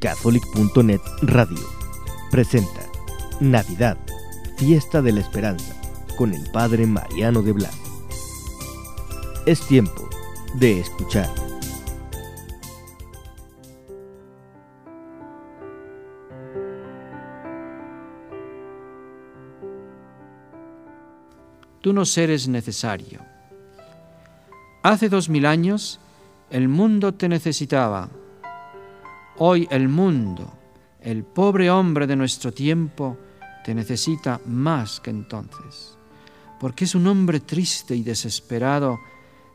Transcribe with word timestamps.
Catholic.net 0.00 1.02
Radio 1.20 1.60
presenta 2.30 2.80
Navidad, 3.38 3.98
Fiesta 4.56 5.02
de 5.02 5.12
la 5.12 5.20
Esperanza, 5.20 5.78
con 6.16 6.32
el 6.32 6.50
Padre 6.52 6.86
Mariano 6.86 7.42
de 7.42 7.52
Blas. 7.52 7.76
Es 9.44 9.60
tiempo 9.66 10.08
de 10.54 10.80
escuchar. 10.80 11.28
Tú 21.82 21.92
nos 21.92 22.16
eres 22.16 22.48
necesario. 22.48 23.20
Hace 24.82 25.10
dos 25.10 25.28
mil 25.28 25.44
años 25.44 26.00
el 26.48 26.68
mundo 26.68 27.12
te 27.12 27.28
necesitaba. 27.28 28.08
Hoy 29.42 29.66
el 29.70 29.88
mundo, 29.88 30.52
el 31.00 31.24
pobre 31.24 31.70
hombre 31.70 32.06
de 32.06 32.14
nuestro 32.14 32.52
tiempo, 32.52 33.16
te 33.64 33.74
necesita 33.74 34.38
más 34.44 35.00
que 35.00 35.08
entonces, 35.08 35.96
porque 36.60 36.84
es 36.84 36.94
un 36.94 37.06
hombre 37.06 37.40
triste 37.40 37.96
y 37.96 38.02
desesperado 38.02 39.00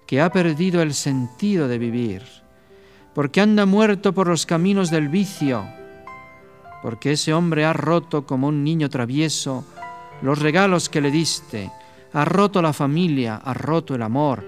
que 0.07 0.21
ha 0.21 0.31
perdido 0.31 0.81
el 0.81 0.95
sentido 0.95 1.67
de 1.67 1.77
vivir, 1.77 2.23
porque 3.13 3.41
anda 3.41 3.67
muerto 3.67 4.11
por 4.11 4.27
los 4.27 4.47
caminos 4.47 4.89
del 4.89 5.07
vicio, 5.07 5.63
porque 6.81 7.11
ese 7.11 7.35
hombre 7.35 7.63
ha 7.63 7.73
roto 7.73 8.25
como 8.25 8.47
un 8.47 8.63
niño 8.63 8.89
travieso 8.89 9.65
los 10.23 10.39
regalos 10.39 10.89
que 10.89 10.99
le 10.99 11.11
diste, 11.11 11.71
ha 12.11 12.25
roto 12.25 12.59
la 12.59 12.73
familia, 12.73 13.35
ha 13.35 13.53
roto 13.53 13.93
el 13.93 14.01
amor, 14.01 14.43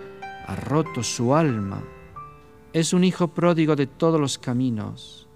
ha 0.48 0.56
roto 0.56 1.04
su 1.04 1.36
alma. 1.36 1.84
Es 2.74 2.92
un 2.92 3.04
hijo 3.04 3.28
pródigo 3.28 3.76
de 3.76 3.86
todos 3.86 4.20
los 4.20 4.40
caminos. 4.40 5.27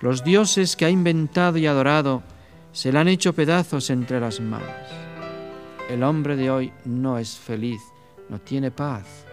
Los 0.00 0.24
dioses 0.24 0.76
que 0.76 0.84
ha 0.84 0.90
inventado 0.90 1.58
y 1.58 1.66
adorado 1.66 2.22
se 2.72 2.92
le 2.92 2.98
han 2.98 3.08
hecho 3.08 3.32
pedazos 3.32 3.90
entre 3.90 4.20
las 4.20 4.40
manos. 4.40 4.68
El 5.88 6.02
hombre 6.02 6.36
de 6.36 6.50
hoy 6.50 6.72
no 6.84 7.18
es 7.18 7.36
feliz, 7.36 7.80
no 8.28 8.40
tiene 8.40 8.70
paz. 8.70 9.24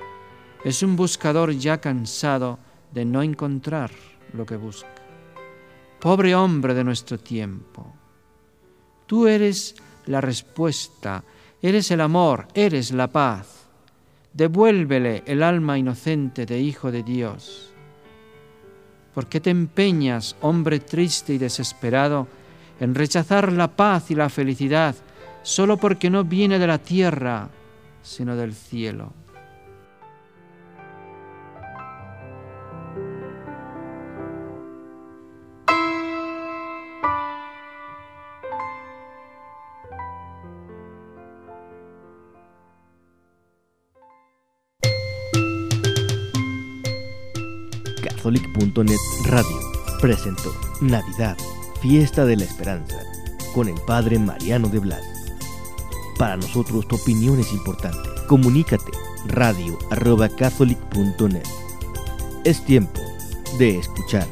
Es 0.63 0.83
un 0.83 0.95
buscador 0.95 1.51
ya 1.51 1.79
cansado 1.79 2.59
de 2.93 3.05
no 3.05 3.21
encontrar 3.21 3.91
lo 4.33 4.45
que 4.45 4.55
busca. 4.55 4.87
Pobre 5.99 6.35
hombre 6.35 6.73
de 6.73 6.83
nuestro 6.83 7.17
tiempo, 7.17 7.93
tú 9.05 9.27
eres 9.27 9.75
la 10.05 10.21
respuesta 10.21 11.23
Eres 11.63 11.91
el 11.91 12.01
amor, 12.01 12.45
eres 12.53 12.91
la 12.91 13.07
paz. 13.07 13.69
Devuélvele 14.33 15.23
el 15.25 15.41
alma 15.41 15.77
inocente 15.77 16.45
de 16.45 16.59
Hijo 16.59 16.91
de 16.91 17.03
Dios. 17.03 17.72
¿Por 19.13 19.27
qué 19.27 19.39
te 19.39 19.49
empeñas, 19.49 20.35
hombre 20.41 20.79
triste 20.79 21.33
y 21.33 21.37
desesperado, 21.37 22.27
en 22.79 22.95
rechazar 22.95 23.51
la 23.51 23.67
paz 23.67 24.09
y 24.11 24.15
la 24.15 24.29
felicidad 24.29 24.95
solo 25.43 25.77
porque 25.77 26.09
no 26.09 26.23
viene 26.23 26.57
de 26.57 26.67
la 26.67 26.79
tierra, 26.79 27.49
sino 28.01 28.35
del 28.35 28.53
cielo? 28.53 29.22
Catholic.net 48.23 48.99
Radio 49.25 49.59
presentó 49.99 50.55
Navidad, 50.79 51.35
Fiesta 51.81 52.23
de 52.23 52.37
la 52.37 52.45
Esperanza, 52.45 52.95
con 53.53 53.67
el 53.67 53.75
Padre 53.85 54.17
Mariano 54.17 54.69
de 54.69 54.79
Blas. 54.79 55.03
Para 56.17 56.37
nosotros 56.37 56.87
tu 56.87 56.95
opinión 56.95 57.41
es 57.41 57.51
importante. 57.51 58.09
Comunícate 58.29 58.93
radio 59.25 59.77
arroba 59.91 60.29
catholic.net. 60.29 61.43
Es 62.45 62.63
tiempo 62.63 63.01
de 63.59 63.79
escuchar. 63.79 64.25